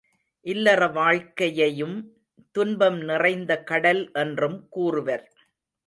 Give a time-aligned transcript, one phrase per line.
[0.45, 1.97] இல்லற வாழ்க்கையையும்
[2.55, 5.25] துன்பம் நிறைந்த கடல் என்றும் கூறுவர்.